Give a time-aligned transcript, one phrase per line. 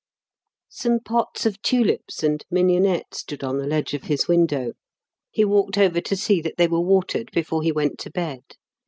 [0.71, 4.73] Some pots of tulips and mignonette stood on the ledge of his window.
[5.29, 8.41] He walked over to see that they were watered before he went to bed.